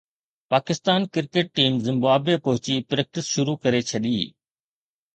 [0.51, 4.19] Pakistan cricket team Zimbabwe پهچي practice شروع ڪري ڇڏي